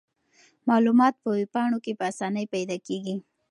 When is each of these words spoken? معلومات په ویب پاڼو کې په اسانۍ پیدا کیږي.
معلومات 0.69 1.13
په 1.21 1.27
ویب 1.35 1.49
پاڼو 1.53 1.77
کې 1.85 1.93
په 1.99 2.03
اسانۍ 2.11 2.45
پیدا 2.53 2.77
کیږي. 2.87 3.15